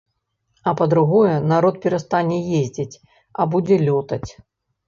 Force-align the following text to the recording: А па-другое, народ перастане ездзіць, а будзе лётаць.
А 0.69 0.71
па-другое, 0.79 1.35
народ 1.51 1.75
перастане 1.83 2.39
ездзіць, 2.61 2.99
а 3.41 3.49
будзе 3.53 3.75
лётаць. 3.87 4.27